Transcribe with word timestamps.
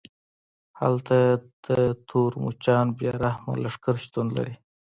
هلته 0.79 1.17
د 1.65 1.67
تورو 2.07 2.37
مچانو 2.45 2.95
بې 2.97 3.09
رحمه 3.23 3.53
لښکرې 3.63 3.99
شتون 4.05 4.27
لري 4.37 4.53